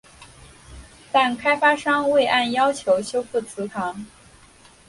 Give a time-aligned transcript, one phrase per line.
[1.11, 4.03] 但开发商未按要求修复祠堂。